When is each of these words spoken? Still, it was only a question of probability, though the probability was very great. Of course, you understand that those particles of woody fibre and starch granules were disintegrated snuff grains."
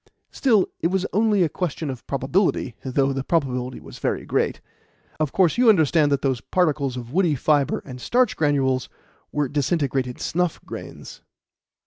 Still, 0.31 0.65
it 0.79 0.87
was 0.87 1.05
only 1.13 1.43
a 1.43 1.47
question 1.47 1.91
of 1.91 2.07
probability, 2.07 2.73
though 2.83 3.13
the 3.13 3.23
probability 3.23 3.79
was 3.79 3.99
very 3.99 4.25
great. 4.25 4.59
Of 5.19 5.31
course, 5.31 5.59
you 5.59 5.69
understand 5.69 6.11
that 6.11 6.23
those 6.23 6.41
particles 6.41 6.97
of 6.97 7.13
woody 7.13 7.35
fibre 7.35 7.83
and 7.85 8.01
starch 8.01 8.35
granules 8.35 8.89
were 9.31 9.47
disintegrated 9.47 10.19
snuff 10.19 10.59
grains." 10.65 11.21